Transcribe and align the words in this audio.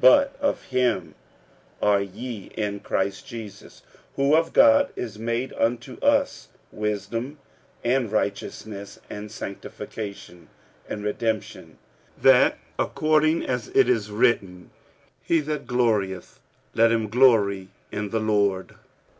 But 0.02 0.36
of 0.40 0.62
him 0.66 1.14
are 1.82 2.00
ye 2.00 2.52
in 2.56 2.78
Christ 2.78 3.26
Jesus, 3.26 3.82
who 4.14 4.36
of 4.36 4.52
God 4.52 4.92
is 4.94 5.18
made 5.18 5.52
unto 5.54 5.98
us 5.98 6.46
wisdom, 6.70 7.38
and 7.82 8.12
righteousness, 8.12 9.00
and 9.10 9.32
sanctification, 9.32 10.48
and 10.88 11.02
redemption: 11.04 11.76
46:001:031 12.20 12.22
That, 12.22 12.58
according 12.78 13.44
as 13.44 13.66
it 13.66 13.88
is 13.88 14.12
written, 14.12 14.70
He 15.20 15.40
that 15.40 15.66
glorieth, 15.66 16.38
let 16.72 16.92
him 16.92 17.08
glory 17.08 17.70
in 17.90 18.10
the 18.10 18.20
Lord. 18.20 18.76